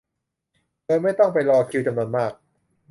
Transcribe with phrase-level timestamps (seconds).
[0.85, 2.31] โดยไม่ต้องไปรอคิวจำนวนมาก